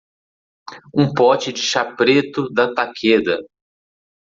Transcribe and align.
um 0.95 1.13
pote 1.13 1.53
de 1.53 1.61
chá 1.61 1.85
preto 1.95 2.49
da 2.51 2.73
Takeda 2.73 3.37